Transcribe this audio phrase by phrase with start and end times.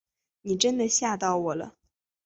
[0.41, 1.75] 你真的吓到我了